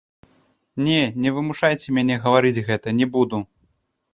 [0.87, 3.37] Не, не вымушайце мяне гаварыць гэта, не буду.